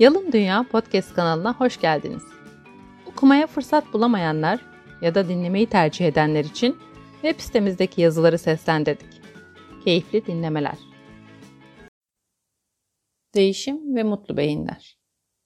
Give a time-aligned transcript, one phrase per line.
[0.00, 2.22] Yalın Dünya Podcast kanalına hoş geldiniz.
[3.06, 4.60] Okumaya fırsat bulamayanlar
[5.02, 6.76] ya da dinlemeyi tercih edenler için
[7.22, 9.20] web sitemizdeki yazıları seslendirdik.
[9.84, 10.78] Keyifli dinlemeler.
[13.34, 14.98] Değişim ve mutlu beyinler.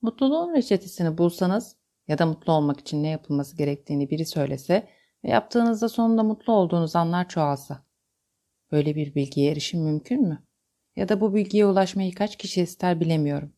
[0.02, 1.76] Mutluluğun reçetesini bulsanız
[2.08, 4.88] ya da mutlu olmak için ne yapılması gerektiğini biri söylese
[5.24, 7.86] ve yaptığınızda sonunda mutlu olduğunuz anlar çoğalsa.
[8.72, 10.46] Böyle bir bilgiye erişim mümkün mü?
[10.96, 13.52] Ya da bu bilgiye ulaşmayı kaç kişi ister bilemiyorum.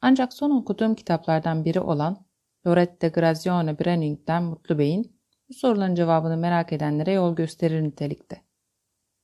[0.00, 2.26] Ancak son okuduğum kitaplardan biri olan
[2.66, 8.42] Lorette Grazione Brenning'den Mutlu Beyin, bu soruların cevabını merak edenlere yol gösterir nitelikte.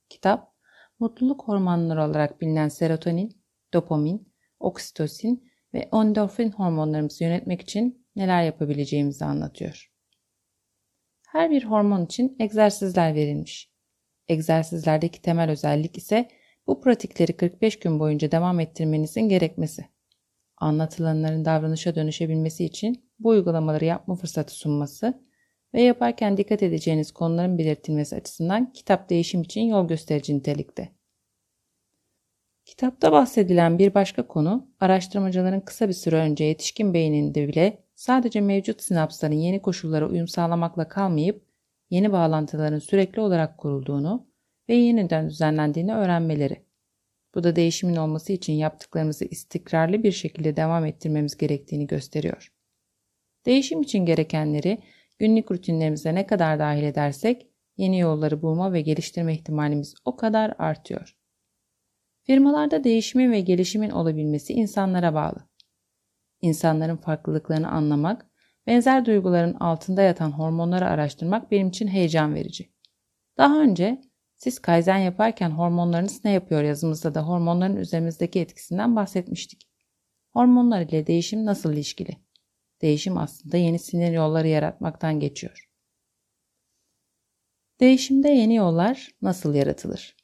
[0.09, 0.55] Kitap,
[0.99, 9.91] mutluluk hormonları olarak bilinen serotonin, dopamin, oksitosin ve endorfin hormonlarımızı yönetmek için neler yapabileceğimizi anlatıyor.
[11.27, 13.71] Her bir hormon için egzersizler verilmiş.
[14.29, 16.29] Egzersizlerdeki temel özellik ise
[16.67, 19.94] bu pratikleri 45 gün boyunca devam ettirmenizin gerekmesi.
[20.57, 25.23] Anlatılanların davranışa dönüşebilmesi için bu uygulamaları yapma fırsatı sunması
[25.75, 30.89] ve yaparken dikkat edeceğiniz konuların belirtilmesi açısından kitap değişim için yol gösterici nitelikte.
[32.65, 38.83] Kitapta bahsedilen bir başka konu, araştırmacıların kısa bir süre önce yetişkin beyninde bile sadece mevcut
[38.83, 41.45] sinapsların yeni koşullara uyum sağlamakla kalmayıp
[41.91, 44.27] yeni bağlantıların sürekli olarak kurulduğunu
[44.69, 46.64] ve yeniden düzenlendiğini öğrenmeleri.
[47.35, 52.53] Bu da değişimin olması için yaptıklarımızı istikrarlı bir şekilde devam ettirmemiz gerektiğini gösteriyor.
[53.47, 54.79] Değişim için gerekenleri
[55.19, 57.47] günlük rutinlerimize ne kadar dahil edersek
[57.77, 61.17] yeni yolları bulma ve geliştirme ihtimalimiz o kadar artıyor.
[62.23, 65.49] Firmalarda değişimin ve gelişimin olabilmesi insanlara bağlı.
[66.41, 68.27] İnsanların farklılıklarını anlamak,
[68.67, 72.73] benzer duyguların altında yatan hormonları araştırmak benim için heyecan verici.
[73.39, 74.01] Daha önce
[74.45, 79.69] siz kaizen yaparken hormonlarınız ne yapıyor yazımızda da hormonların üzerimizdeki etkisinden bahsetmiştik.
[80.33, 82.17] Hormonlar ile değişim nasıl ilişkili?
[82.83, 85.69] Değişim aslında yeni sinir yolları yaratmaktan geçiyor.
[87.81, 90.17] Değişimde yeni yollar nasıl yaratılır?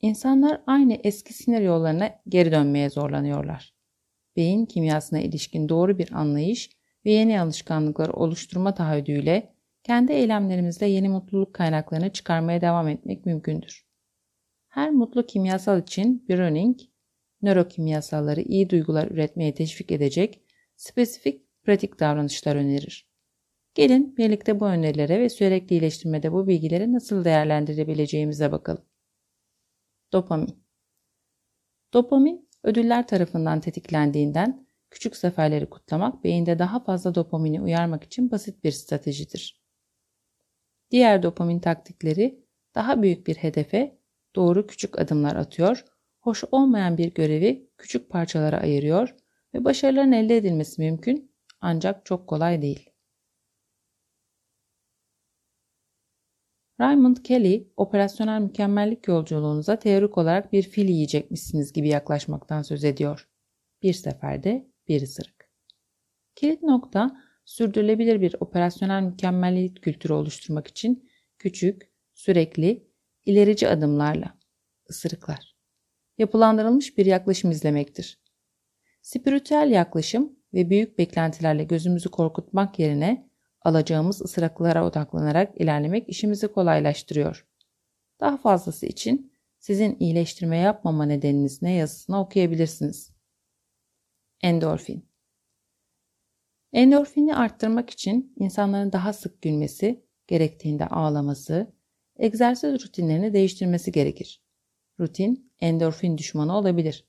[0.00, 3.74] İnsanlar aynı eski sinir yollarına geri dönmeye zorlanıyorlar.
[4.36, 6.70] Beyin kimyasına ilişkin doğru bir anlayış
[7.04, 9.51] ve yeni alışkanlıklar oluşturma taahhüdüyle
[9.84, 13.86] kendi eylemlerimizle yeni mutluluk kaynaklarını çıkarmaya devam etmek mümkündür.
[14.68, 16.80] Her mutlu kimyasal için Browning,
[17.42, 20.42] nörokimyasalları iyi duygular üretmeye teşvik edecek
[20.76, 23.12] spesifik pratik davranışlar önerir.
[23.74, 28.84] Gelin birlikte bu önerilere ve sürekli iyileştirmede bu bilgileri nasıl değerlendirebileceğimize bakalım.
[30.12, 30.64] Dopamin
[31.92, 38.70] Dopamin ödüller tarafından tetiklendiğinden küçük zaferleri kutlamak beyinde daha fazla dopamini uyarmak için basit bir
[38.72, 39.61] stratejidir.
[40.92, 42.44] Diğer dopamin taktikleri
[42.74, 43.98] daha büyük bir hedefe
[44.36, 45.84] doğru küçük adımlar atıyor,
[46.20, 49.14] hoş olmayan bir görevi küçük parçalara ayırıyor
[49.54, 52.90] ve başarıların elde edilmesi mümkün ancak çok kolay değil.
[56.80, 63.28] Raymond Kelly, operasyonel mükemmellik yolculuğunuza teorik olarak bir fil yiyecekmişsiniz gibi yaklaşmaktan söz ediyor.
[63.82, 65.50] Bir seferde bir ısırık.
[66.34, 72.86] Kilit nokta sürdürülebilir bir operasyonel mükemmeliyet kültürü oluşturmak için küçük, sürekli,
[73.26, 74.38] ilerici adımlarla,
[74.90, 75.56] ısırıklar,
[76.18, 78.22] yapılandırılmış bir yaklaşım izlemektir.
[79.02, 83.30] Spiritüel yaklaşım ve büyük beklentilerle gözümüzü korkutmak yerine
[83.62, 87.46] alacağımız ısırıklara odaklanarak ilerlemek işimizi kolaylaştırıyor.
[88.20, 93.12] Daha fazlası için sizin iyileştirme yapmama nedeniniz ne yazısını okuyabilirsiniz.
[94.42, 95.11] Endorfin
[96.72, 101.72] Endorfini arttırmak için insanların daha sık gülmesi, gerektiğinde ağlaması,
[102.16, 104.42] egzersiz rutinlerini değiştirmesi gerekir.
[105.00, 107.06] Rutin endorfin düşmanı olabilir.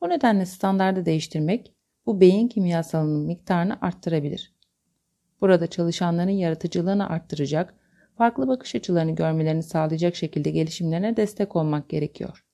[0.00, 1.74] Bu nedenle standardı değiştirmek
[2.06, 4.54] bu beyin kimyasalının miktarını arttırabilir.
[5.40, 7.74] Burada çalışanların yaratıcılığını arttıracak,
[8.18, 12.44] farklı bakış açılarını görmelerini sağlayacak şekilde gelişimlerine destek olmak gerekiyor.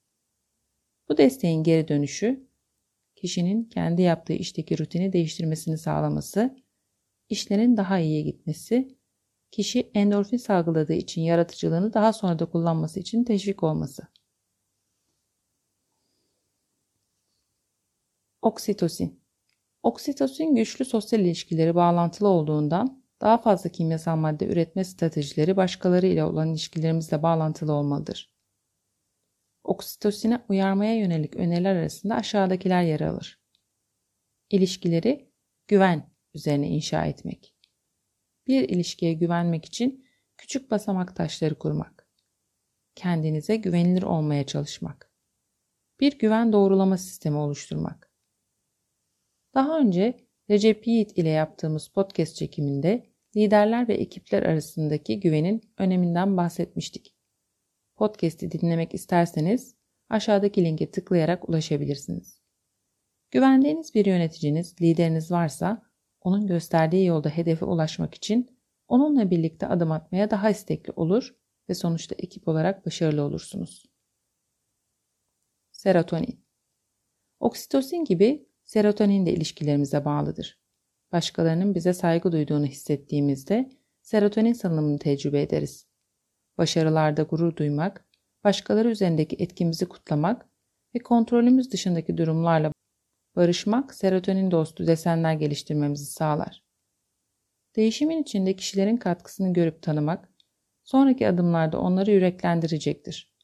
[1.09, 2.50] Bu desteğin geri dönüşü
[3.21, 6.57] kişinin kendi yaptığı işteki rutini değiştirmesini sağlaması,
[7.29, 8.99] işlerin daha iyiye gitmesi,
[9.51, 14.09] kişi endorfin salgıladığı için yaratıcılığını daha sonra da kullanması için teşvik olması.
[18.43, 19.21] Oksitosin
[19.83, 26.49] Oksitosin güçlü sosyal ilişkileri bağlantılı olduğundan daha fazla kimyasal madde üretme stratejileri başkaları ile olan
[26.51, 28.40] ilişkilerimizle bağlantılı olmalıdır.
[29.71, 33.41] Oksitosine uyarmaya yönelik öneriler arasında aşağıdakiler yer alır.
[34.51, 35.33] İlişkileri
[35.69, 37.55] güven üzerine inşa etmek.
[38.47, 40.07] Bir ilişkiye güvenmek için
[40.37, 42.09] küçük basamak taşları kurmak.
[42.95, 45.13] Kendinize güvenilir olmaya çalışmak.
[46.01, 48.13] Bir güven doğrulama sistemi oluşturmak.
[49.55, 53.07] Daha önce Recep Yiğit ile yaptığımız podcast çekiminde
[53.37, 57.20] liderler ve ekipler arasındaki güvenin öneminden bahsetmiştik.
[58.01, 59.75] Podcast'i dinlemek isterseniz
[60.09, 62.41] aşağıdaki linke tıklayarak ulaşabilirsiniz.
[63.31, 65.83] Güvendiğiniz bir yöneticiniz, lideriniz varsa
[66.21, 68.59] onun gösterdiği yolda hedefe ulaşmak için
[68.89, 71.35] onunla birlikte adım atmaya daha istekli olur
[71.69, 73.87] ve sonuçta ekip olarak başarılı olursunuz.
[75.73, 76.45] Serotonin
[77.41, 80.61] Oksitosin gibi serotonin de ilişkilerimize bağlıdır.
[81.13, 83.71] Başkalarının bize saygı duyduğunu hissettiğimizde
[84.03, 85.90] serotonin salınımını tecrübe ederiz.
[86.61, 88.05] Başarılarda gurur duymak,
[88.45, 90.49] başkaları üzerindeki etkimizi kutlamak
[90.95, 92.73] ve kontrolümüz dışındaki durumlarla
[93.37, 96.65] barışmak serotonin dostu desenler geliştirmemizi sağlar.
[97.77, 100.29] Değişimin içinde kişilerin katkısını görüp tanımak,
[100.85, 103.35] sonraki adımlarda onları yüreklendirecektir.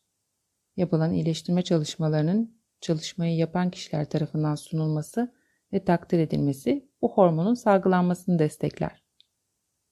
[0.76, 5.34] Yapılan iyileştirme çalışmalarının çalışmayı yapan kişiler tarafından sunulması
[5.72, 9.04] ve takdir edilmesi bu hormonun salgılanmasını destekler.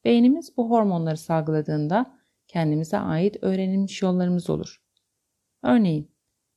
[0.05, 4.83] Beynimiz bu hormonları salgıladığında kendimize ait öğrenilmiş yollarımız olur.
[5.63, 6.11] Örneğin,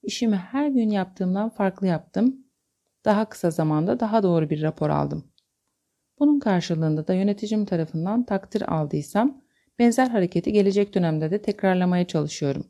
[0.04, 2.46] işimi her gün yaptığımdan farklı yaptım,
[3.06, 5.32] daha kısa zamanda daha doğru bir rapor aldım.
[6.20, 9.42] Bunun karşılığında da yöneticim tarafından takdir aldıysam,
[9.80, 12.68] benzer hareketi gelecek dönemde de tekrarlamaya çalışıyorum.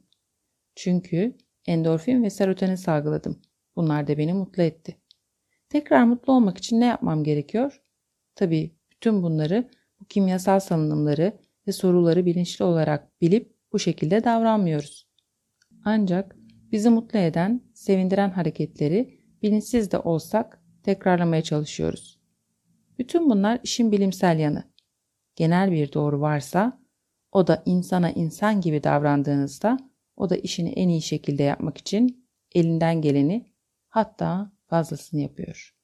[0.75, 1.37] Çünkü
[1.67, 3.41] endorfin ve serotonin salgıladım.
[3.75, 4.97] Bunlar da beni mutlu etti.
[5.69, 7.81] Tekrar mutlu olmak için ne yapmam gerekiyor?
[8.35, 9.69] Tabii bütün bunları,
[10.01, 15.07] bu kimyasal salınımları ve soruları bilinçli olarak bilip bu şekilde davranmıyoruz.
[15.85, 16.35] Ancak
[16.71, 22.19] bizi mutlu eden, sevindiren hareketleri bilinçsiz de olsak tekrarlamaya çalışıyoruz.
[22.99, 24.63] Bütün bunlar işin bilimsel yanı.
[25.35, 26.81] Genel bir doğru varsa
[27.31, 29.77] o da insana insan gibi davrandığınızda
[30.15, 33.53] o da işini en iyi şekilde yapmak için elinden geleni
[33.87, 35.76] hatta fazlasını yapıyor.